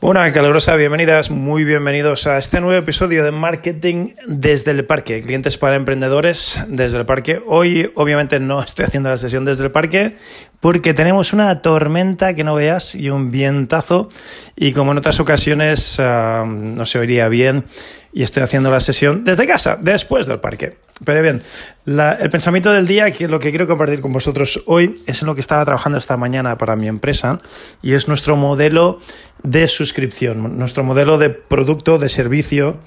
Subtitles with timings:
[0.00, 5.58] Una calurosa bienvenidas, muy bienvenidos a este nuevo episodio de Marketing desde el Parque, clientes
[5.58, 7.42] para emprendedores desde el Parque.
[7.44, 10.14] Hoy obviamente no estoy haciendo la sesión desde el Parque
[10.60, 14.08] porque tenemos una tormenta que no veas y un vientazo
[14.56, 17.64] y como en otras ocasiones uh, no se oiría bien
[18.12, 20.78] y estoy haciendo la sesión desde casa, después del parque.
[21.04, 21.42] Pero bien,
[21.86, 25.34] el pensamiento del día, que lo que quiero compartir con vosotros hoy, es en lo
[25.34, 27.38] que estaba trabajando esta mañana para mi empresa
[27.82, 28.98] y es nuestro modelo
[29.44, 32.78] de suscripción, nuestro modelo de producto, de servicio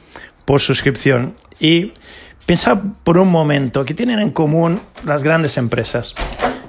[0.43, 1.33] por suscripción.
[1.59, 1.93] Y
[2.45, 6.15] piensa por un momento, ¿qué tienen en común las grandes empresas?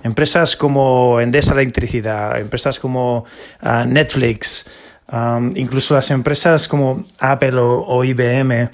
[0.02, 3.24] Empresas como Endesa Electricidad, empresas como
[3.62, 4.66] uh, Netflix,
[5.54, 8.70] incluso las empresas como Apple o, IBM.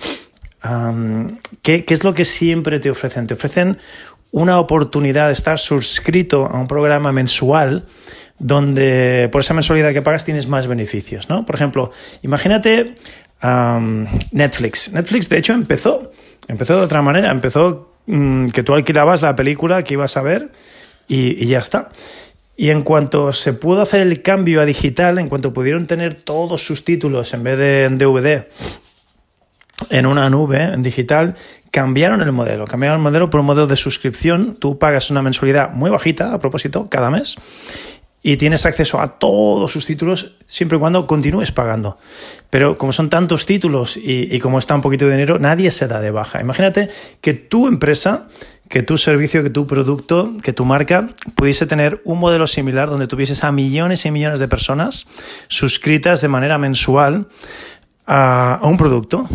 [1.63, 3.27] ¿qué, ¿Qué es lo que siempre te ofrecen?
[3.27, 3.79] Te ofrecen
[4.31, 7.87] una oportunidad de estar suscrito a un programa mensual
[8.39, 11.45] donde por esa mensualidad que pagas tienes más beneficios, ¿no?
[11.45, 11.91] Por ejemplo,
[12.23, 12.95] imagínate
[14.33, 14.93] Netflix.
[14.93, 16.13] Netflix, de hecho, empezó,
[16.47, 17.31] empezó de otra manera.
[17.31, 20.51] Empezó um, que tú alquilabas la película que ibas a ver
[21.09, 21.89] y, ya está.
[22.57, 26.63] Y en cuanto se pudo hacer el cambio a digital, en cuanto pudieron tener todos
[26.63, 28.47] sus títulos en vez de en DVD
[29.91, 31.37] en una nube en digital,
[31.71, 32.65] cambiaron el modelo.
[32.65, 34.57] Cambiaron el modelo por un modelo de suscripción.
[34.59, 37.37] Tú pagas una mensualidad muy bajita, a propósito, cada mes.
[38.21, 41.99] Y tienes acceso a todos sus títulos siempre y cuando continúes pagando.
[42.51, 45.87] Pero como son tantos títulos y, y como está un poquito de dinero, nadie se
[45.87, 46.41] da de baja.
[46.41, 46.89] Imagínate
[47.21, 48.27] que tu empresa
[48.69, 53.07] que tu servicio, que tu producto, que tu marca pudiese tener un modelo similar donde
[53.07, 55.07] tuvieses a millones y millones de personas
[55.49, 57.27] suscritas de manera mensual
[58.07, 59.29] a, un producto.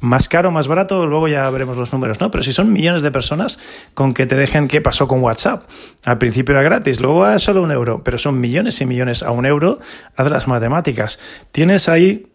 [0.00, 2.30] Más caro, más barato, luego ya veremos los números, ¿no?
[2.30, 3.58] Pero si son millones de personas,
[3.92, 5.64] con que te dejen qué pasó con WhatsApp.
[6.06, 9.30] Al principio era gratis, luego es solo un euro, pero son millones y millones a
[9.30, 9.78] un euro,
[10.16, 11.18] haz las matemáticas.
[11.52, 12.28] Tienes ahí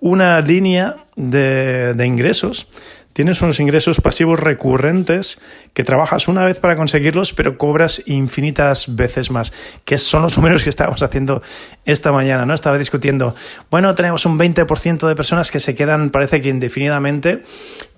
[0.00, 2.68] una línea de, de ingresos
[3.12, 5.40] Tienes unos ingresos pasivos recurrentes
[5.74, 9.52] que trabajas una vez para conseguirlos, pero cobras infinitas veces más,
[9.84, 11.42] que son los números que estábamos haciendo
[11.84, 12.54] esta mañana, ¿no?
[12.54, 13.34] Estaba discutiendo,
[13.70, 17.42] bueno, tenemos un 20% de personas que se quedan, parece que indefinidamente,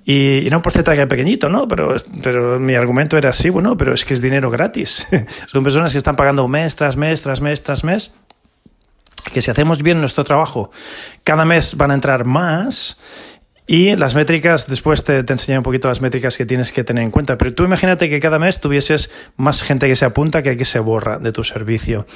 [0.05, 1.67] y, no un porcentaje pequeñito, ¿no?
[1.67, 5.07] Pero, pero mi argumento era así, bueno, pero es que es dinero gratis.
[5.47, 8.13] son personas que están pagando mes tras mes, tras mes, tras mes
[9.33, 10.71] que si hacemos bien nuestro trabajo,
[11.25, 12.99] cada mes van a entrar más
[13.67, 17.03] y las métricas, después te, te enseñaré un poquito las métricas que tienes que tener
[17.03, 17.39] en cuenta.
[17.39, 20.79] Pero tú imagínate que cada mes tuvieses más gente que se apunta que que se
[20.81, 22.07] borra de tu servicio.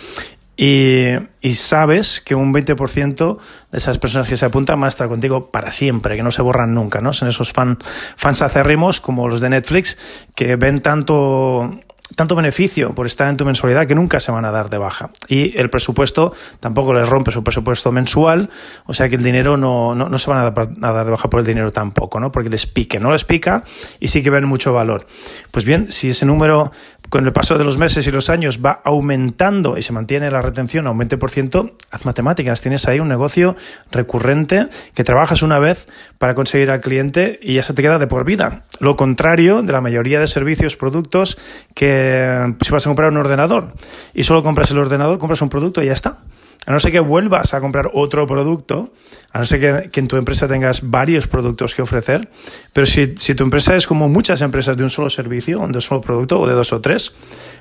[0.61, 3.39] Y, y, sabes que un 20%
[3.71, 6.43] de esas personas que se apuntan van a estar contigo para siempre, que no se
[6.43, 7.13] borran nunca, ¿no?
[7.13, 7.79] Son esos fan,
[8.17, 9.99] fans acérrimos como los de Netflix
[10.35, 11.79] que ven tanto
[12.19, 15.11] tanto beneficio por estar en tu mensualidad que nunca se van a dar de baja.
[15.29, 18.51] Y el presupuesto tampoco les rompe su presupuesto mensual,
[18.87, 21.13] o sea que el dinero no, no, no se van a dar, a dar, de
[21.13, 22.33] baja por el dinero tampoco, ¿no?
[22.33, 23.63] Porque les pique, no les pica
[24.01, 25.07] y sí que ven mucho valor.
[25.53, 26.73] Pues bien, si ese número
[27.09, 30.41] con el paso de los meses y los años va aumentando y se mantiene la
[30.41, 33.57] retención a un 20%, haz matemáticas, tienes ahí un negocio
[33.91, 35.89] recurrente que trabajas una vez
[36.19, 38.65] para conseguir al cliente y ya se te queda de por vida.
[38.81, 41.39] Lo contrario de la mayoría de servicios, productos
[41.75, 43.73] que si vas a comprar un ordenador
[44.15, 46.19] y solo compras el ordenador, compras un producto y ya está.
[46.67, 48.93] A no ser que vuelvas a comprar otro producto,
[49.33, 52.29] a no ser que, que en tu empresa tengas varios productos que ofrecer,
[52.73, 55.81] pero si, si, tu empresa es como muchas empresas de un solo servicio, de un
[55.81, 57.17] solo producto o de dos o tres,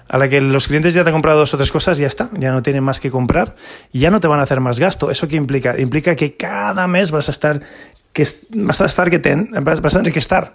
[0.10, 2.30] a la que los clientes ya te han comprado dos o tres cosas, ya está,
[2.38, 3.56] ya no tienen más que comprar,
[3.94, 5.12] ya no te van a hacer más gasto.
[5.12, 5.80] ¿Eso qué implica?
[5.80, 7.62] Implica que cada mes vas a estar,
[8.14, 10.54] que, vas a estar que vas a tener que estar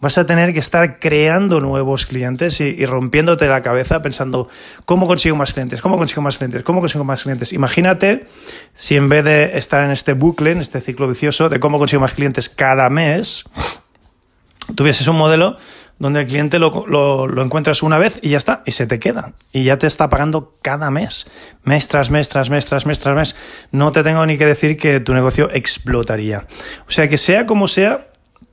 [0.00, 4.48] vas a tener que estar creando nuevos clientes y, rompiéndote la cabeza pensando
[4.84, 7.52] cómo consigo más clientes, cómo consigo más clientes, cómo consigo más clientes.
[7.52, 8.26] Imagínate
[8.74, 12.00] si en vez de estar en este bucle, en este ciclo vicioso de cómo consigo
[12.00, 13.44] más clientes cada mes,
[14.74, 15.56] tuvieses un modelo
[15.98, 19.34] donde el cliente lo, lo, encuentras una vez y ya está, y se te queda.
[19.52, 21.30] Y ya te está pagando cada mes,
[21.62, 23.36] mes tras mes, tras mes, tras mes, tras mes.
[23.70, 26.46] No te tengo ni que decir que tu negocio explotaría.
[26.88, 28.09] O sea que sea como sea,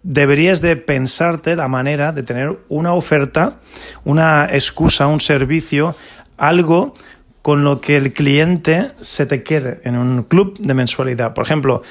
[0.07, 3.57] deberías de pensarte la manera de tener una oferta,
[4.05, 5.97] una excusa, un servicio,
[6.37, 6.93] algo
[7.41, 11.33] con lo que el cliente se te quede en un club de mensualidad.
[11.33, 11.83] Por ejemplo,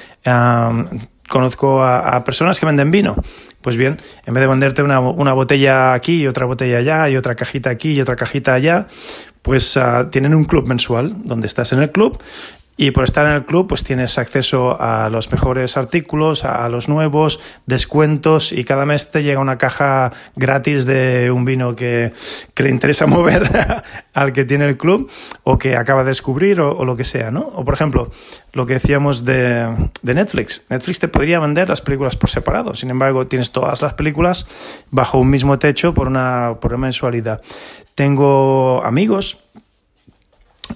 [1.29, 3.15] conozco a, personas que venden vino.
[3.61, 7.35] Pues bien, en vez de venderte una, botella aquí y otra botella allá y otra
[7.35, 8.87] cajita aquí y otra cajita allá,
[9.43, 12.17] pues ah, tienen un club mensual donde estás en el club
[12.79, 16.87] y por estar en el club, pues tienes acceso a los mejores artículos, a los
[16.87, 22.13] nuevos, descuentos y cada mes te llega una caja gratis de un vino que,
[22.53, 23.49] que le interesa mover
[24.13, 25.09] al que tiene el club
[25.43, 27.51] o que acaba de descubrir o, lo que sea, ¿no?
[27.55, 28.11] O por ejemplo,
[28.53, 30.65] lo que decíamos de, de Netflix.
[30.69, 34.47] Netflix te podría vender las películas por separado, sin embargo, tienes todas las películas
[34.91, 37.41] bajo un mismo techo por una, por una mensualidad.
[37.95, 39.39] Tengo amigos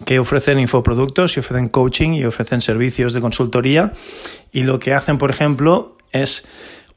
[0.06, 3.94] que ofrecen infoproductos y ofrecen coaching y ofrecen servicios de consultoría.
[4.52, 6.48] Y lo que hacen, por ejemplo, es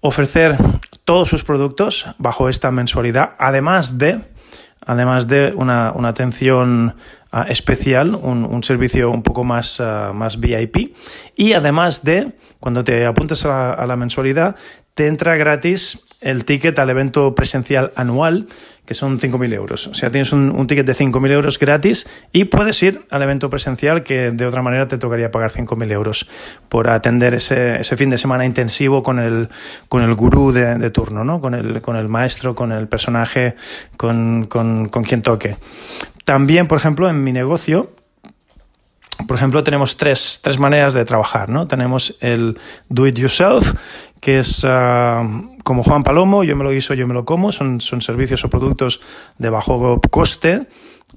[0.00, 0.56] ofrecer
[1.04, 4.22] todos sus productos bajo esta mensualidad, además de,
[4.84, 6.96] además de una, atención
[7.30, 10.96] ah, especial, un, servicio un poco más, ah, más VIP
[11.36, 14.56] y además de, cuando te apuntes a la mensualidad,
[14.94, 18.46] te entra gratis el ticket al evento presencial anual,
[18.86, 19.86] que son 5.000 euros.
[19.88, 24.02] O sea, tienes un, ticket de 5.000 euros gratis y puedes ir al evento presencial
[24.02, 26.28] que de otra manera te tocaría pagar 5.000 euros
[26.68, 29.48] por atender ese, ese, fin de semana intensivo con el,
[29.88, 31.40] con el gurú de, turno, ¿no?
[31.40, 33.54] con, el, con el maestro, con el personaje,
[33.96, 35.56] con, con, con quien toque.
[36.24, 37.90] También, por ejemplo, en mi negocio,
[39.26, 41.66] por ejemplo, tenemos tres, tres, maneras de trabajar, ¿no?
[41.66, 43.74] Tenemos el do it yourself,
[44.20, 45.26] que es ah,
[45.64, 48.50] como Juan Palomo, yo me lo hizo, yo me lo como, son, son servicios o
[48.50, 49.00] productos
[49.38, 50.66] de bajo coste,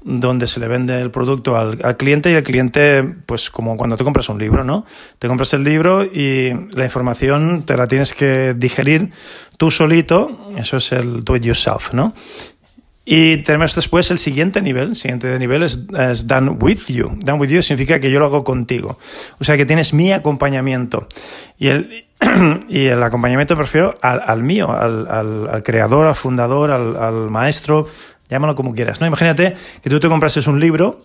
[0.04, 3.98] donde se le vende el producto al, al, cliente y el cliente, pues como cuando
[3.98, 4.86] te compras un libro, ¿no?
[5.20, 9.12] Te compras el libro y la información te la tienes que digerir
[9.58, 12.14] tú solito, eso es el do it yourself, ¿no?
[13.10, 14.90] Y tenemos después el siguiente nivel.
[14.90, 15.88] El siguiente nivel es,
[16.28, 17.18] done with you.
[17.24, 19.00] Done with you significa que yo lo hago contigo.
[19.40, 21.08] O sea que tienes mi acompañamiento.
[21.58, 22.06] Y el,
[22.68, 27.88] y el acompañamiento prefiero al, al mío, al, al, creador, al fundador, al, maestro,
[28.28, 29.00] llámalo como quieras.
[29.00, 29.08] ¿no?
[29.08, 31.00] Imagínate que tú te comprases un libro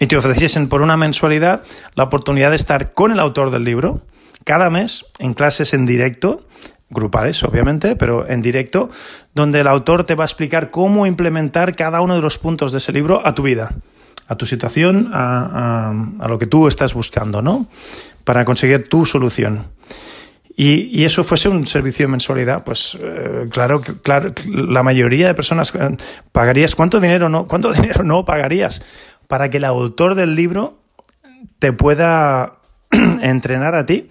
[0.00, 1.62] y te ofreciesen por una mensualidad
[1.94, 4.02] la oportunidad de estar con el autor del libro
[4.42, 6.44] cada mes en clases en directo
[6.94, 8.88] grupales, obviamente, pero en directo,
[9.34, 12.78] donde el autor te va a explicar cómo implementar cada uno de los puntos de
[12.78, 13.74] ese libro a tu vida,
[14.28, 15.92] a tu situación, a,
[16.26, 17.66] lo que tú estás buscando, ¿no?
[18.24, 19.66] Para conseguir tu solución.
[20.56, 25.74] Y, eso fuese un servicio de mensualidad, pues eh, claro, claro, la mayoría de personas
[25.74, 25.96] eh,
[26.30, 26.76] pagarías.
[26.76, 28.82] ¿Cuánto dinero no, cuánto dinero no pagarías
[29.26, 30.78] para que el autor del libro
[31.58, 32.60] te pueda
[33.22, 34.10] entrenar a ti,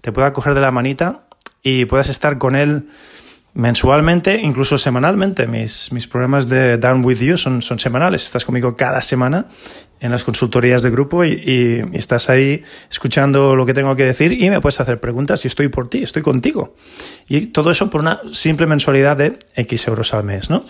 [0.00, 1.24] te pueda coger de la manita
[1.62, 2.88] y puedas estar con él
[3.54, 5.46] mensualmente, incluso semanalmente.
[5.46, 8.24] Mis, mis programas de Down With You son, son semanales.
[8.24, 9.46] Estás conmigo cada semana
[10.00, 14.48] en las consultorías de grupo y, estás ahí escuchando lo que tengo que decir y
[14.50, 16.74] me puedes hacer preguntas y estoy por ti, estoy contigo.
[17.28, 20.64] Y todo eso por una simple mensualidad de X euros al mes, ¿no?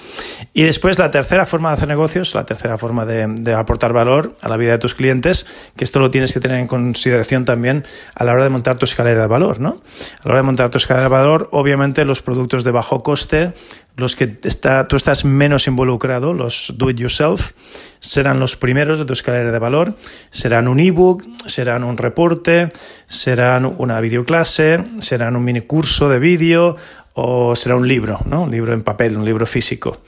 [0.53, 4.49] Y después la tercera forma de hacer negocios, la tercera forma de, aportar valor a
[4.49, 7.85] la vida de tus clientes, que esto lo tienes que tener en consideración también
[8.15, 9.81] a la hora de montar tu escalera de valor, ¿no?
[10.23, 13.53] A la hora de montar tu escalera de valor, obviamente los productos de bajo coste,
[14.00, 17.52] los que está, tú estás menos involucrado, los do it yourself,
[18.00, 19.94] serán los primeros de tu escalera de valor,
[20.30, 22.69] serán un ebook, serán un reporte,
[23.07, 26.76] serán una videoclase, serán un mini curso de vídeo
[27.14, 28.42] o será un libro, ¿no?
[28.42, 30.00] un libro en papel, un libro físico.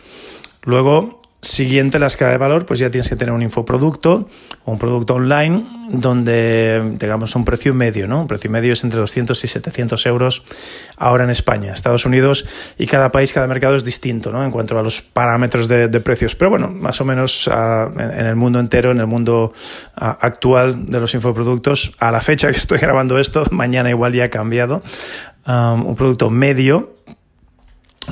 [0.65, 4.29] Luego Siguiente la escala de valor, pues ya tienes que tener un infoproducto
[4.65, 8.21] o un producto online donde tengamos un precio medio, ¿no?
[8.21, 10.45] Un precio medio es entre 200 y 700 euros
[10.97, 12.47] ahora en España, Estados Unidos
[12.79, 14.45] y cada país, cada mercado es distinto, ¿no?
[14.45, 16.37] En cuanto a los parámetros de, precios.
[16.37, 19.53] Pero bueno, más o menos ah, en, el mundo entero, en el mundo
[19.97, 24.27] ah, actual de los infoproductos, a la fecha que estoy grabando esto, mañana igual ya
[24.27, 24.85] ha cambiado,
[25.45, 26.95] ah, un producto medio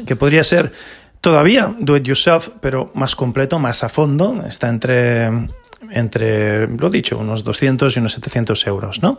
[0.05, 0.73] que podría ser
[1.21, 5.27] Todavía do it yourself, pero más completo, más a fondo, está entre,
[5.91, 9.19] entre lo dicho, unos 200 y unos 700 euros, ¿no?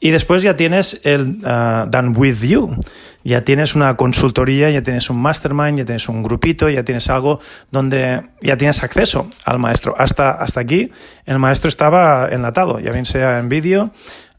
[0.00, 2.76] Y después ya tienes el uh, Done With You,
[3.24, 7.40] ya tienes una consultoría, ya tienes un mastermind, ya tienes un grupito, ya tienes algo
[7.70, 9.94] donde ya tienes acceso al maestro.
[9.98, 10.90] Hasta, hasta aquí
[11.26, 13.92] el maestro estaba enlatado, ya bien sea en vídeo,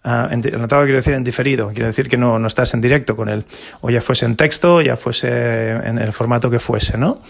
[0.06, 3.28] Uh, enlatado quiere decir en diferido, quiere decir que no, no, estás en directo con
[3.28, 3.44] él,
[3.82, 7.24] o ya fuese en texto, ya fuese en el formato que fuese, ¿no?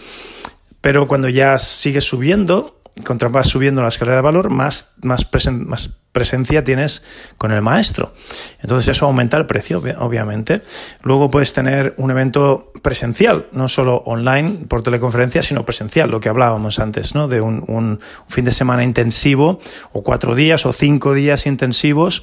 [0.82, 6.00] Pero cuando ya sigues subiendo, contra vas subiendo la escalera de valor, más, más, más
[6.12, 7.04] presencia tienes
[7.36, 8.14] con el maestro.
[8.62, 10.62] Entonces eso aumenta el precio, obviamente.
[11.02, 16.30] Luego puedes tener un evento presencial, no solo online por teleconferencia, sino presencial, lo que
[16.30, 17.28] hablábamos antes, ¿no?
[17.28, 19.60] De un, un fin de semana intensivo,
[19.92, 22.22] o cuatro días, o cinco días intensivos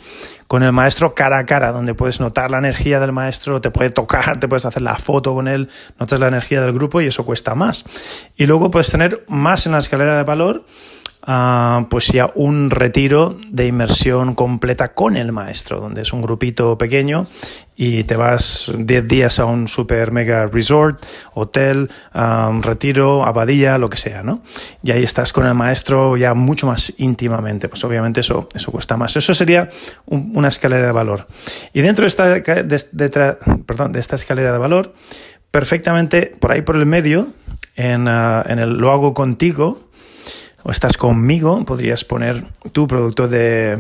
[0.54, 3.90] con el maestro cara a cara, donde puedes notar la energía del maestro, te puede
[3.90, 5.68] tocar, te puedes hacer la foto con él,
[6.00, 7.86] notas la energía del grupo y eso cuesta más.
[8.38, 10.64] Y luego puedes tener más en la escalera de valor
[11.26, 16.78] Ah, pues ya un retiro de inmersión completa con el maestro, donde es un grupito
[16.78, 17.28] pequeño
[17.78, 21.02] y te vas 10 días a un super mega resort,
[21.34, 24.42] hotel, um, retiro, abadía, lo que sea, ¿no?
[24.84, 27.70] Y ahí estás con el maestro ya mucho más íntimamente.
[27.70, 29.16] Pues obviamente eso, eso cuesta más.
[29.16, 29.70] Eso sería
[30.08, 31.28] una escalera de valor.
[31.72, 34.94] Y dentro de esta, de, perdón, de esta escalera de valor,
[35.52, 37.30] perfectamente por ahí por el medio,
[37.76, 39.83] en, ah, en el lo hago contigo,
[40.64, 43.80] o estás conmigo, podrías poner tu producto de,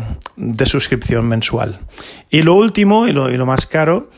[0.65, 1.79] suscripción mensual.
[2.29, 4.09] Y lo último y lo, más caro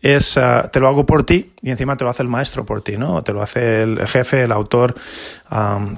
[0.00, 2.82] es, ah, te lo hago por ti y encima te lo hace el maestro por
[2.82, 3.16] ti, ¿no?
[3.16, 4.94] O te lo hace el jefe, el autor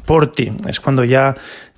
[0.06, 0.52] por ti.
[0.66, 1.34] Es cuando ya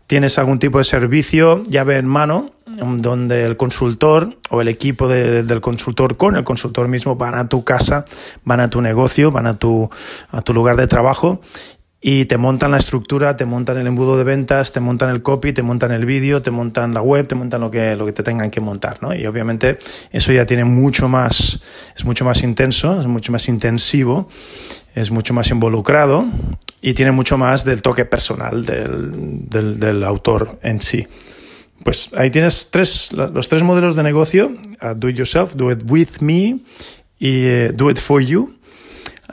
[0.06, 5.60] tienes algún tipo de servicio llave en mano, donde el consultor o el equipo del
[5.60, 8.04] consultor con el consultor mismo van a tu casa,
[8.44, 9.88] van a tu negocio, van a tu,
[10.30, 11.40] a tu lugar de trabajo
[12.08, 15.52] y te montan la estructura, te montan el embudo de ventas, te montan el copy,
[15.52, 18.22] te montan el vídeo, te montan la web, te montan lo que, lo que te
[18.22, 19.12] tengan que montar, ¿no?
[19.12, 19.80] Y obviamente
[20.12, 21.60] eso ya tiene mucho más,
[21.96, 24.28] es mucho más intenso, es mucho más intensivo,
[24.94, 26.26] es mucho más involucrado
[26.80, 31.08] y tiene mucho más del toque personal del, del, autor en sí.
[31.82, 35.80] Pues ahí tienes tres, los tres modelos de negocio, uh, do it yourself, do it
[35.90, 36.60] with me
[37.18, 38.55] y uh, do it for you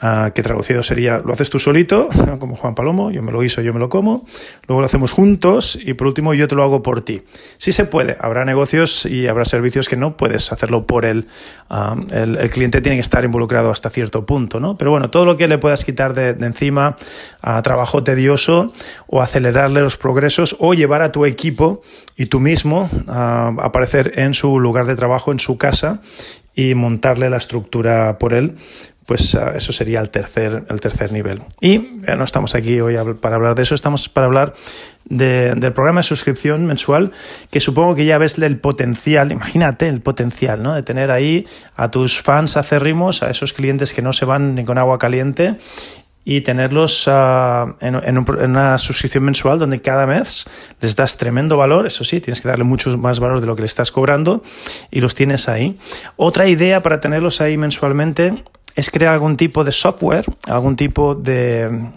[0.06, 3.62] Ah, que traducido sería, lo haces tú solito, como Juan Palomo, yo me lo hizo,
[3.62, 4.26] yo me lo como,
[4.68, 7.22] luego lo hacemos juntos y por último yo te lo hago por ti.
[7.56, 11.26] Sí se puede, habrá negocios y habrá servicios que no puedes hacerlo por él,
[11.70, 14.76] ah, el, cliente tiene que estar involucrado hasta cierto punto, ¿no?
[14.76, 16.96] Pero bueno, todo lo que le puedas quitar de, encima
[17.40, 18.74] a trabajo tedioso
[19.06, 21.80] o acelerarle los progresos o llevar a tu equipo
[22.14, 26.02] y tú mismo a aparecer en su lugar de trabajo, en su casa
[26.54, 28.56] y montarle la estructura por él,
[29.06, 31.42] pues ah, eso sería el tercer, el tercer nivel.
[31.60, 31.78] Y
[32.16, 34.54] no estamos aquí hoy para hablar de eso, estamos para hablar
[35.04, 37.12] del programa de suscripción mensual,
[37.50, 40.74] que supongo que ya ves el potencial, imagínate el potencial, ¿no?
[40.74, 41.46] De tener ahí
[41.76, 45.56] a tus fans acérrimos, a esos clientes que no se van ni con agua caliente
[46.24, 50.46] y tenerlos ah, en, una suscripción mensual donde cada mes
[50.80, 53.62] les das tremendo valor, eso sí, tienes que darle mucho más valor de lo que
[53.62, 54.42] le estás cobrando
[54.90, 55.76] y los tienes ahí.
[56.16, 58.42] Otra idea para tenerlos ahí mensualmente
[58.74, 61.90] es crear algún tipo de software, algún tipo de,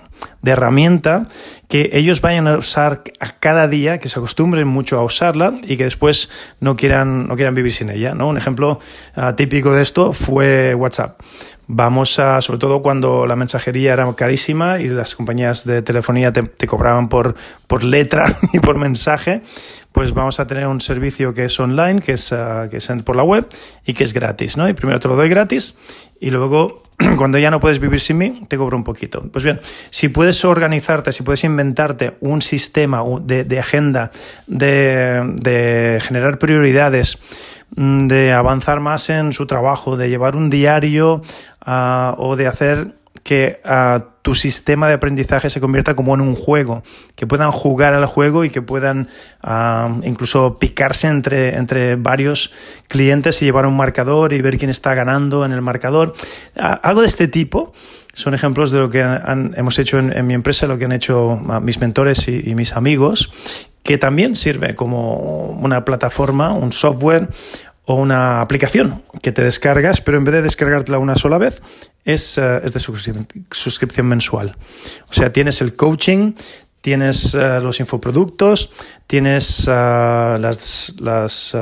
[0.51, 1.27] herramienta
[1.67, 5.77] que ellos vayan a usar a cada día, que se acostumbren mucho a usarla y
[5.77, 8.13] que después no quieran, no quieran vivir sin ella.
[8.13, 8.27] ¿no?
[8.27, 8.79] Un ejemplo
[9.15, 11.19] ah, típico de esto fue WhatsApp.
[11.69, 16.43] Vamos a, sobre todo cuando la mensajería era carísima y las compañías de telefonía te,
[16.43, 17.35] te cobraban por,
[17.67, 19.41] por letra y por mensaje,
[19.91, 23.17] pues vamos a tener un servicio que es online, que es, ah, que es por
[23.17, 23.47] la web
[23.85, 24.69] y que es gratis, ¿no?
[24.69, 25.77] Y primero te lo doy gratis
[26.21, 26.83] y luego
[27.17, 29.23] cuando ya no puedes vivir sin mí, te cobro un poquito.
[29.31, 29.59] Pues bien,
[29.89, 34.11] si puedes organizarte, si puedes inventarte un sistema de, agenda,
[34.47, 37.19] de, de generar prioridades,
[37.75, 41.21] mm, de avanzar más en su trabajo, de llevar un diario
[41.65, 42.93] uh, o de hacer
[43.27, 46.81] que uh, tu sistema de aprendizaje se convierta como en un juego,
[47.17, 49.09] que puedan jugar al juego y que puedan
[49.43, 52.53] uh, incluso picarse entre, entre varios
[52.87, 56.13] clientes y llevar un marcador y ver quién está ganando en el marcador.
[56.55, 57.73] algo de este tipo
[58.13, 61.41] son ejemplos de lo que han, hemos hecho en, mi empresa, lo que han hecho
[61.61, 63.33] mis mentores y, y mis amigos,
[63.83, 67.27] que también sirve como una plataforma, un software
[67.87, 71.61] o una aplicación que te descargas, pero en vez de descargártela una sola vez,
[72.03, 74.55] es, eh, es de suscripción, mensual.
[75.09, 76.33] O sea, tienes el coaching,
[76.81, 78.71] tienes eh, los infoproductos,
[79.07, 81.55] tienes eh, las, las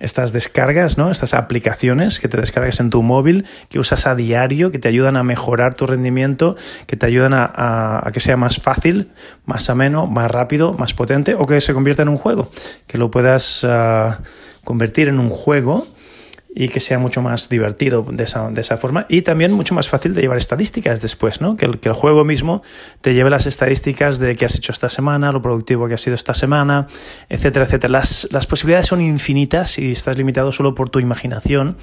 [0.00, 1.10] estas descargas, ¿no?
[1.10, 5.18] Estas aplicaciones que te descargas en tu móvil, que usas a diario, que te ayudan
[5.18, 6.56] a mejorar tu rendimiento,
[6.86, 9.10] que te ayudan a, que sea más fácil,
[9.44, 12.50] más ameno, más rápido, más potente, o que se convierta en un juego,
[12.86, 13.64] que lo puedas
[14.64, 15.86] convertir en un juego
[16.56, 19.88] y que sea mucho más divertido de esa, de esa, forma y también mucho más
[19.88, 21.56] fácil de llevar estadísticas después, ¿no?
[21.56, 22.62] Que el, juego mismo
[23.00, 26.14] te lleve las estadísticas de qué has hecho esta semana, lo productivo que has sido
[26.14, 26.86] esta semana,
[27.28, 27.90] etcétera, etcétera.
[27.90, 31.76] Las, las posibilidades son infinitas y estás limitado solo por tu imaginación,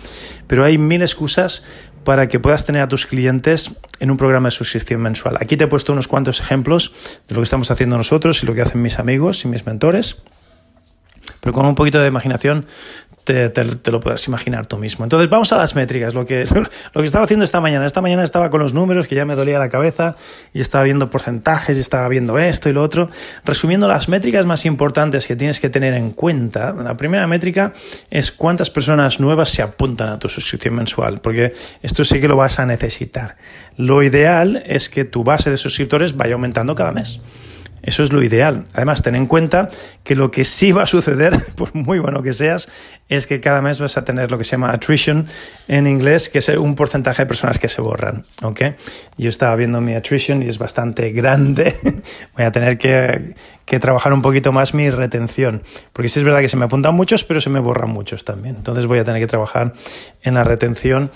[0.47, 1.65] pero hay mil excusas
[2.05, 5.37] para que puedas tener a tus clientes en un programa de suscripción mensual.
[5.41, 6.93] Aquí te he puesto unos cuantos ejemplos
[7.27, 10.23] de lo que estamos haciendo nosotros y lo que hacen mis amigos y mis mentores
[11.41, 12.65] pero con un poquito de imaginación
[13.23, 15.05] te, lo podrás imaginar tú mismo.
[15.05, 16.45] Entonces vamos a las métricas, lo que,
[16.93, 17.85] lo que estaba haciendo esta mañana.
[17.85, 20.15] Esta mañana estaba con los números que ya me dolía la cabeza
[20.53, 23.09] y estaba viendo porcentajes y estaba viendo esto y lo otro.
[23.45, 27.73] Resumiendo las métricas más importantes que tienes que tener en cuenta, la primera métrica
[28.09, 32.35] es cuántas personas nuevas se apuntan a tu suscripción mensual, porque esto sí que lo
[32.35, 33.37] vas a necesitar.
[33.77, 37.21] Lo ideal es que tu base de suscriptores vaya aumentando cada mes.
[37.83, 38.63] Eso es lo ideal.
[38.73, 39.67] Además, ten en cuenta
[40.03, 42.69] que lo que sí va a suceder, por muy bueno que seas,
[43.17, 45.27] es que cada mes vas a tener lo que se llama attrition
[45.67, 48.23] en inglés, que es un porcentaje de personas que se borran.
[48.41, 48.61] ¿ok?
[49.17, 51.75] Yo estaba viendo mi attrition y es bastante grande.
[52.37, 53.35] Voy a tener que,
[53.81, 55.61] trabajar un poquito más mi retención.
[55.91, 58.55] Porque sí es verdad que se me apuntan muchos, pero se me borran muchos también.
[58.55, 59.73] Entonces voy a tener que trabajar
[60.23, 61.11] en la retención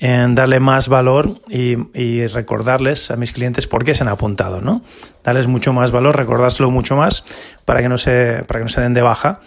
[0.00, 4.82] en darle más valor y, recordarles a mis clientes por qué se han apuntado, ¿no?
[5.24, 7.24] Darles mucho más valor, recordárselo mucho más
[7.64, 9.40] para que no se, para que no se den de baja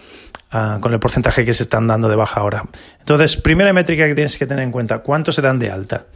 [0.52, 2.64] ah, con el porcentaje que se están dando de baja ahora.
[3.00, 6.06] Entonces, primera métrica que tienes que tener en cuenta, ¿cuánto se dan de alta?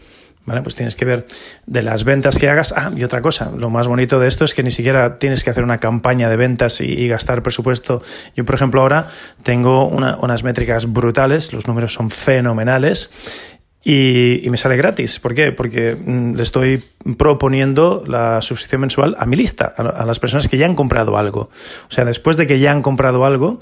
[0.44, 0.62] ¿Vale?
[0.62, 1.26] Pues tienes que ver
[1.66, 2.72] de las ventas que hagas.
[2.76, 5.50] Ah, y otra cosa, lo más bonito de esto es que ni siquiera tienes que
[5.50, 8.00] hacer una campaña de ventas y, gastar presupuesto.
[8.36, 9.08] Yo, por ejemplo, ahora
[9.42, 13.10] tengo unas métricas brutales, los números son fenomenales
[13.88, 15.20] y, me sale gratis.
[15.20, 15.52] ¿Por qué?
[15.52, 16.82] Porque mm, le estoy
[17.16, 21.50] proponiendo la suscripción mensual a mi lista, a, las personas que ya han comprado algo.
[21.88, 23.60] O sea, después de que ya han comprado algo,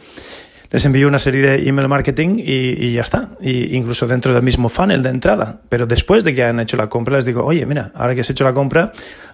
[0.75, 3.29] les envío una serie de email marketing y, ya está.
[3.41, 5.61] Y incluso dentro del mismo funnel de entrada.
[5.69, 8.31] Pero después de que han hecho la compra, les digo, oye, mira, ahora que has
[8.31, 8.91] hecho la compra,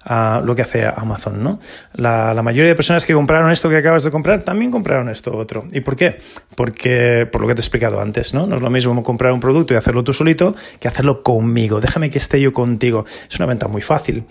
[0.09, 1.61] uh, lo que hace Amazon, ¿no?
[1.95, 5.37] La, la, mayoría de personas que compraron esto que acabas de comprar también compraron esto
[5.37, 5.65] otro.
[5.73, 6.19] ¿Y por qué?
[6.55, 8.47] Porque, por lo que te he explicado antes, ¿no?
[8.47, 11.81] No es lo mismo comprar un producto y hacerlo tú solito que hacerlo conmigo.
[11.81, 13.05] Déjame que esté yo contigo.
[13.29, 14.25] Es una venta muy fácil.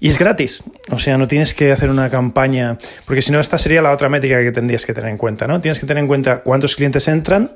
[0.00, 0.64] Y es gratis.
[0.90, 2.76] O sea, no tienes que hacer una campaña,
[3.06, 5.60] porque si no, esta sería la otra métrica que tendrías que tener en cuenta, ¿no?
[5.60, 7.52] Tienes que tener en cuenta cuántos clientes entran,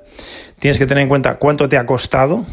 [0.59, 2.47] tienes que tener en cuenta cuánto te ha costado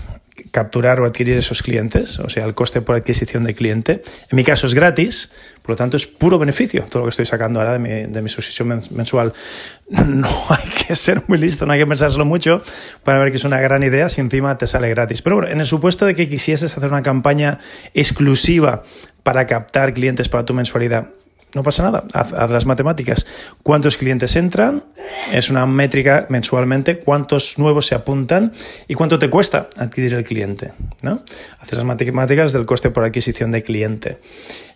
[0.53, 4.03] capturar o adquirir esos clientes, o sea, el coste por adquisición de cliente.
[4.29, 5.31] En mi caso es gratis,
[5.63, 8.21] por lo tanto es puro beneficio todo lo que estoy sacando ahora de mi, de
[8.21, 9.33] mi suscripción mensual.
[9.89, 12.63] No hay que ser muy listo, no hay que pensárselo mucho
[13.03, 15.21] para ver que es una gran idea si encima te sale gratis.
[15.21, 17.59] Pero bueno, en el supuesto de que quisieses hacer una campaña
[17.93, 18.83] exclusiva
[19.23, 21.09] para captar clientes para tu mensualidad,
[21.53, 23.27] no pasa nada, haz, las matemáticas.
[23.61, 24.83] ¿Cuántos clientes entran?
[25.31, 26.99] Es una métrica mensualmente.
[26.99, 28.53] ¿Cuántos nuevos se apuntan?
[28.87, 30.73] ¿Y cuánto te cuesta adquirir el cliente?
[31.03, 31.23] ¿no?
[31.59, 34.17] Haces las matemáticas del coste por adquisición de cliente.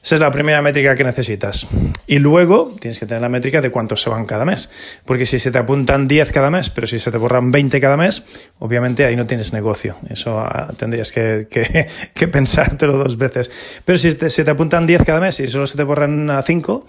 [0.08, 1.68] Esa es la primera métrica que necesitas.
[2.08, 4.70] Y luego tienes que tener la métrica de cuántos se van cada mes.
[5.04, 7.98] Porque si se te apuntan 10 cada mes, pero si se te borran 20 cada
[7.98, 8.24] mes,
[8.60, 9.98] obviamente ahí no tienes negocio.
[10.10, 13.52] Eso ah, tendrías que, que, pensártelo dos veces.
[13.84, 16.88] Pero si se te apuntan 10 cada mes y solo se te borran 5,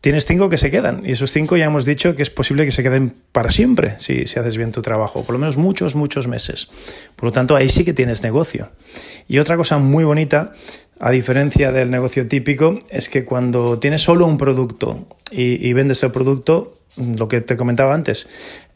[0.00, 1.02] tienes 5 que se quedan.
[1.04, 4.26] Y esos 5 ya hemos dicho que es posible que se queden para siempre si,
[4.26, 5.24] si haces bien tu trabajo.
[5.24, 6.70] Por lo menos muchos, muchos meses.
[7.16, 8.70] Por lo tanto, ahí sí que tienes negocio.
[9.28, 10.52] Y otra cosa muy bonita
[11.00, 16.10] a diferencia del negocio típico, es que cuando tienes solo un producto y, vendes el
[16.10, 18.28] producto, lo que te comentaba antes,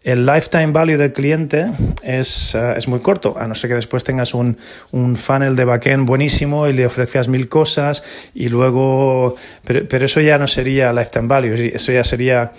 [0.04, 1.70] el lifetime value del cliente
[2.02, 4.58] es, eh, es, muy corto, a no ser que después tengas un,
[4.90, 8.02] un, funnel de backend buenísimo y le ofrezcas mil cosas
[8.34, 9.36] y luego...
[9.64, 12.52] Pero, pero, eso ya no sería lifetime value, eso ya sería...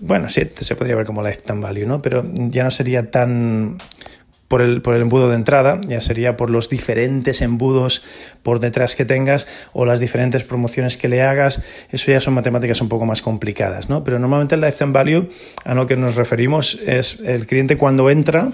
[0.00, 2.00] Bueno, sí, se podría ver como lifetime value, ¿no?
[2.00, 3.76] Pero ya no sería tan
[4.54, 8.04] por el, por el embudo de entrada, ya sería por los diferentes embudos
[8.44, 12.80] por detrás que tengas o las diferentes promociones que le hagas, eso ya son matemáticas
[12.80, 14.04] un poco más complicadas, ¿no?
[14.04, 15.28] Pero normalmente el lifetime value
[15.64, 18.52] a lo que nos referimos es el cliente cuando entra,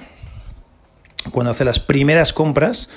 [1.33, 2.89] cuando hace las primeras compras,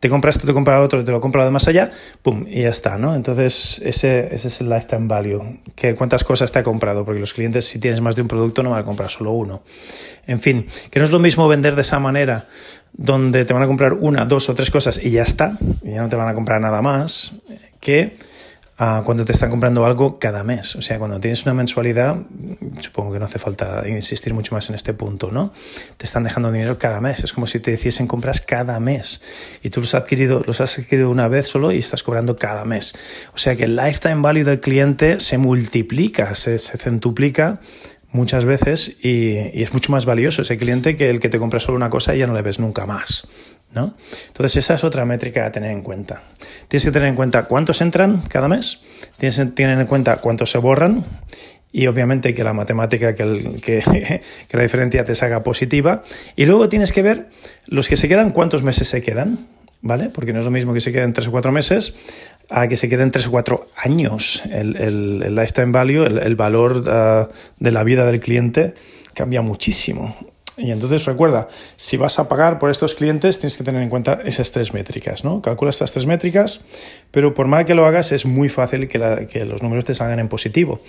[0.00, 1.90] te compras esto, te compra otro, te lo compra de más allá,
[2.22, 3.14] pum, y ya está, ¿no?
[3.14, 7.32] Entonces, ese, ese es el lifetime value, que cuántas cosas te ha comprado, porque los
[7.32, 9.62] clientes, si tienes más de un producto, no van a comprar solo uno.
[10.26, 12.46] En fin, que no es lo mismo vender de esa manera,
[12.92, 16.02] donde te van a comprar una, dos o tres cosas y ya está, y ya
[16.02, 17.42] no te van a comprar nada más,
[17.80, 18.14] que
[18.76, 20.76] cuando te están comprando algo cada mes.
[20.76, 22.16] O sea, cuando tienes una mensualidad,
[22.80, 25.52] supongo que no hace falta insistir mucho más en este punto, ¿no?
[25.96, 27.24] Te están dejando dinero cada mes.
[27.24, 29.22] Es como si te hiciesen compras cada mes.
[29.62, 32.66] Y tú los has adquirido, los has adquirido una vez solo y estás cobrando cada
[32.66, 32.94] mes.
[33.34, 37.60] O sea que el lifetime value del cliente se multiplica, se, se centuplica
[38.12, 41.60] muchas veces y, y, es mucho más valioso ese cliente que el que te compra
[41.60, 43.26] solo una cosa y ya no le ves nunca más.
[43.76, 43.94] ¿No?
[44.26, 46.22] Entonces esa es otra métrica a tener en cuenta.
[46.66, 48.82] Tienes que tener en cuenta cuántos entran cada mes,
[49.18, 51.04] tienes que tener en cuenta cuántos se borran
[51.70, 53.60] y obviamente que la matemática, que,
[54.48, 56.02] que, la diferencia te salga positiva.
[56.34, 57.28] Y luego tienes que ver
[57.66, 59.46] los que se quedan, cuántos meses se quedan.
[59.82, 60.10] ¿vale?
[60.10, 61.96] Porque no es lo mismo que se queden tres o cuatro meses
[62.48, 64.42] a que se queden tres o cuatro años.
[64.50, 68.74] El, lifetime value, el, valor uh, de la vida del cliente
[69.14, 70.16] cambia muchísimo.
[70.58, 74.20] Y entonces recuerda, si vas a pagar por estos clientes, tienes que tener en cuenta
[74.24, 75.42] esas tres métricas, ¿no?
[75.42, 76.64] Calcula estas tres métricas,
[77.10, 80.28] pero por mal que lo hagas, es muy fácil que, los números te salgan en
[80.28, 80.80] positivo.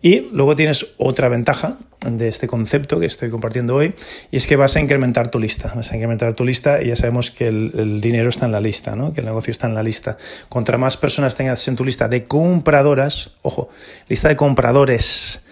[0.00, 3.94] Y luego tienes otra ventaja de este concepto que estoy compartiendo hoy,
[4.30, 5.70] y es que vas a incrementar tu lista.
[5.76, 8.60] Vas a incrementar tu lista y ya sabemos que el, el dinero está en la
[8.60, 9.12] lista, ¿no?
[9.12, 10.16] que el negocio está en la lista.
[10.48, 13.68] Contra más personas tengas en tu lista de compradoras, ojo,
[14.08, 15.44] lista de compradores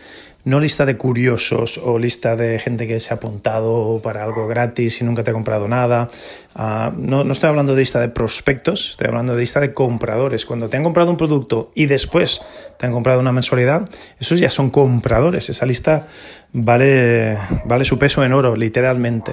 [0.45, 5.03] no lista de curiosos o lista de gente que se ha apuntado para algo gratis
[5.03, 6.07] y nunca te ha comprado nada.
[6.55, 10.47] Ah, no, estoy hablando de lista de prospectos, estoy hablando de lista de compradores.
[10.47, 12.41] Cuando te han comprado un producto y después
[12.79, 15.51] te han comprado una mensualidad, esos ya son compradores.
[15.51, 16.07] Esa lista
[16.53, 19.33] vale, vale su peso en oro, literalmente.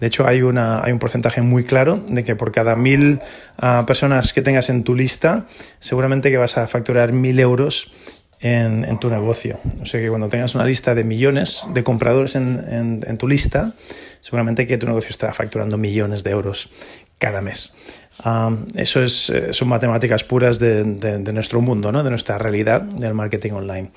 [0.00, 3.20] De hecho, hay, una, hay un porcentaje muy claro de que por cada mil
[3.58, 5.46] ah, personas que tengas en tu lista,
[5.80, 7.92] seguramente que vas a facturar mil euros
[8.40, 9.58] en, tu negocio.
[9.80, 13.72] O sea que cuando tengas una lista de millones de compradores en, tu lista,
[14.20, 16.70] seguramente que tu negocio estará facturando millones de euros
[17.18, 17.72] cada mes.
[18.74, 22.02] eso es, eh, son matemáticas puras de, de, nuestro mundo, ¿no?
[22.02, 23.90] de nuestra realidad del marketing online.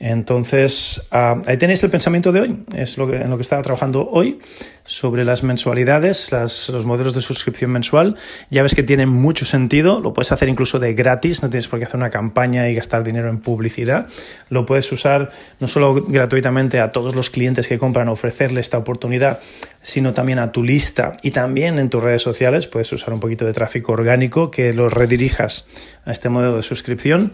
[0.00, 3.62] Entonces, ah, ahí tenéis el pensamiento de hoy, es lo que, en lo que estaba
[3.62, 4.40] trabajando hoy,
[4.84, 8.16] sobre las mensualidades, los modelos de suscripción mensual.
[8.50, 11.78] Ya ves que tienen mucho sentido, lo puedes hacer incluso de gratis, no tienes por
[11.78, 14.08] qué hacer una campaña y gastar dinero en publicidad.
[14.50, 19.40] Lo puedes usar no solo gratuitamente a todos los clientes que compran, ofrecerle esta oportunidad,
[19.80, 22.53] sino también a tu lista y también en tus redes sociales.
[22.66, 25.68] Puedes usar un poquito de tráfico orgánico que lo redirijas
[26.04, 27.32] a este modelo de suscripción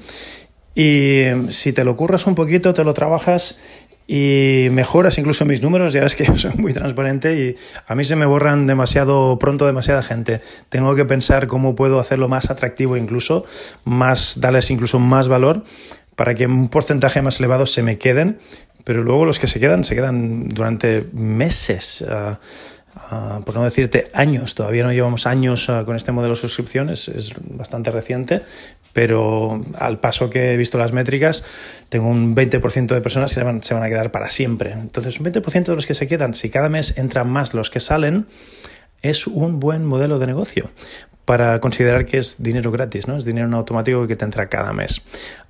[0.74, 3.60] y si te lo curras un poquito, te lo trabajas
[4.06, 7.56] y mejoras incluso mis números, ya ves que yo soy muy transparente y
[7.86, 10.40] a mí se me borran demasiado pronto demasiada gente.
[10.68, 13.44] Tengo que pensar cómo puedo hacerlo más atractivo incluso,
[13.84, 15.64] más darles incluso más valor
[16.16, 18.38] para que un porcentaje más elevado se me queden,
[18.84, 22.04] pero luego los que se quedan se quedan durante meses.
[22.08, 22.40] Ah,
[22.96, 26.90] Ah, por no decirte años, todavía no llevamos años ah, con este modelo de suscripción,
[26.90, 28.42] es, bastante reciente,
[28.92, 31.44] pero al paso que he visto las métricas,
[31.88, 34.72] tengo un 20% de personas que se van, se van a quedar para siempre.
[34.72, 37.78] Entonces, un 20% de los que se quedan, si cada mes entran más los que
[37.78, 38.26] salen,
[39.02, 40.70] es un buen modelo de negocio
[41.30, 43.16] para considerar que es dinero gratis, ¿no?
[43.16, 45.00] Es dinero automático que te entra cada mes.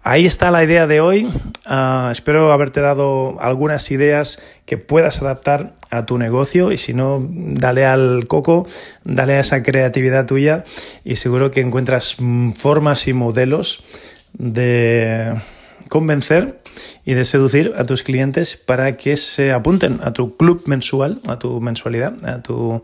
[0.03, 1.31] Ahí está la idea de hoy.
[1.65, 7.27] Ah, espero haberte dado algunas ideas que puedas adaptar a tu negocio y si no,
[7.31, 8.67] dale al coco,
[9.05, 10.65] dale a esa creatividad tuya
[11.03, 13.83] y seguro que encuentras mm, formas y modelos
[14.35, 15.35] de
[15.90, 16.62] convencer
[17.05, 21.38] y de seducir a tus clientes para que se apunten a tu club mensual, a
[21.38, 22.83] tu mensualidad, a tu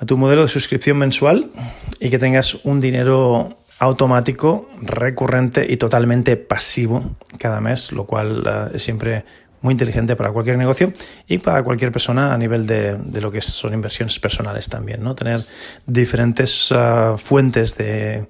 [0.00, 1.50] a tu modelo de suscripción mensual
[1.98, 8.76] y que tengas un dinero automático, recurrente y totalmente pasivo cada mes, lo cual eh,
[8.76, 9.24] es siempre
[9.60, 10.92] muy inteligente para cualquier negocio
[11.26, 15.16] y para cualquier persona a nivel de, lo que son inversiones personales también, ¿no?
[15.16, 15.42] Tener
[15.84, 18.28] diferentes eh, fuentes de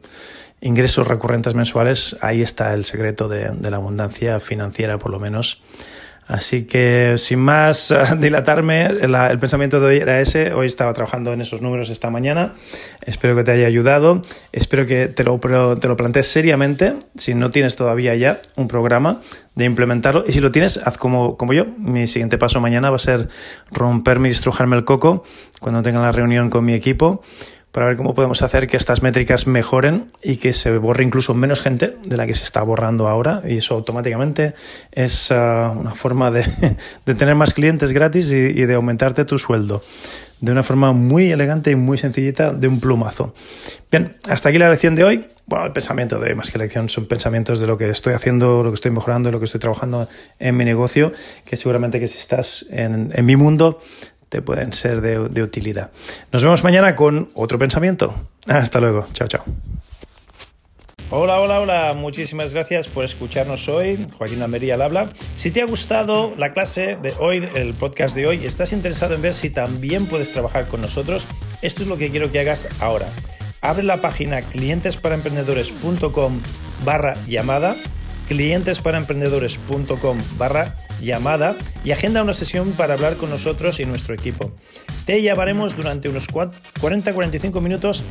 [0.60, 5.62] ingresos recurrentes mensuales, ahí está el secreto de, de la abundancia financiera, por lo menos
[6.28, 10.52] Así que sin más dilatarme, el pensamiento de hoy era ese.
[10.52, 12.54] Hoy estaba trabajando en esos números esta mañana.
[13.00, 14.20] Espero que te haya ayudado.
[14.52, 15.38] Espero que te lo,
[15.78, 16.96] te lo plantees seriamente.
[17.16, 19.22] Si no tienes todavía ya un programa
[19.54, 20.24] de implementarlo.
[20.28, 21.64] Y si lo tienes, haz como, como yo.
[21.78, 23.28] Mi siguiente paso mañana va a ser
[23.72, 25.24] romperme y estrujarme el coco
[25.60, 27.22] cuando tenga la reunión con mi equipo
[27.72, 31.61] para ver cómo podemos hacer que estas métricas mejoren y que se borre incluso menos
[31.61, 33.42] gente de la que se está borrando ahora.
[33.46, 34.54] Y eso automáticamente
[34.90, 36.44] es ah, una forma de,
[37.14, 39.83] tener más clientes gratis y, de aumentarte tu sueldo
[40.40, 43.35] de una forma muy elegante y muy sencillita de un plumazo.
[43.90, 45.26] Bien, hasta aquí la lección de hoy.
[45.46, 48.70] Bueno, el pensamiento de más que lección son pensamientos de lo que estoy haciendo, lo
[48.70, 51.12] que estoy mejorando, lo que estoy trabajando en mi negocio,
[51.44, 53.81] que seguramente que si estás en, en mi mundo
[54.28, 55.90] te pueden ser de, utilidad.
[56.32, 58.14] Nos vemos mañana con otro pensamiento.
[58.46, 59.06] Hasta luego.
[59.12, 59.44] Chao, chao.
[61.10, 61.94] Hola, hola, hola.
[61.96, 64.06] Muchísimas gracias por escucharnos hoy.
[64.18, 65.08] Joaquín Almería al habla.
[65.36, 69.22] Si te ha gustado la clase de hoy, el podcast de hoy, estás interesado en
[69.22, 71.26] ver si también puedes trabajar con nosotros,
[71.62, 73.06] esto es lo que quiero que hagas ahora.
[73.62, 76.40] Abre la página clientesparaemprendedores.com
[76.84, 77.74] barra llamada
[78.28, 84.52] clientesparaemprendedores.com barra llamada y agenda una sesión para hablar con nosotros y nuestro equipo.
[85.06, 88.04] Te llamaremos durante unos 40-45 minutos.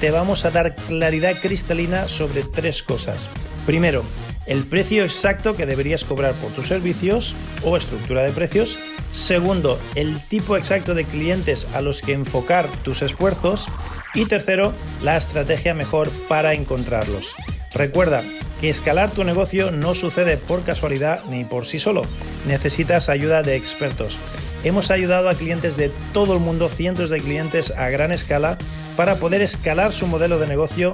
[0.00, 3.30] Te vamos a dar claridad cristalina sobre tres cosas.
[3.66, 4.04] Primero,
[4.46, 8.78] el precio exacto que deberías cobrar por tus servicios o estructura de precios.
[9.12, 13.68] Segundo, el tipo exacto de clientes a los que enfocar tus esfuerzos.
[14.14, 14.72] Y tercero,
[15.02, 17.34] la estrategia mejor para encontrarlos.
[17.74, 18.22] Recuerda
[18.60, 22.02] que escalar tu negocio no sucede por casualidad ni por sí solo.
[22.46, 24.18] Necesitas ayuda de expertos.
[24.64, 28.56] Hemos ayudado a clientes de todo el mundo, cientos de clientes a gran escala,
[28.96, 30.92] para poder escalar su modelo de negocio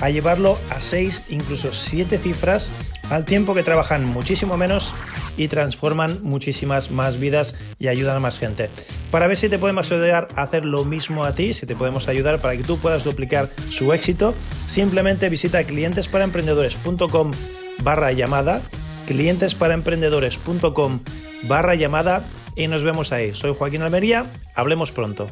[0.00, 2.72] a llevarlo a 6, incluso 7 cifras,
[3.10, 4.94] al tiempo que trabajan muchísimo menos
[5.36, 8.70] y transforman muchísimas más vidas y ayudan a más gente.
[9.10, 12.08] Para ver si te podemos ayudar a hacer lo mismo a ti, si te podemos
[12.08, 14.34] ayudar para que tú puedas duplicar su éxito,
[14.66, 17.30] simplemente visita clientesparaemprendedores.com
[17.82, 18.62] barra llamada,
[19.06, 21.00] clientesparaemprendedores.com
[21.48, 22.22] barra llamada
[22.56, 23.34] y nos vemos ahí.
[23.34, 25.28] Soy Joaquín Almería, hablemos pronto.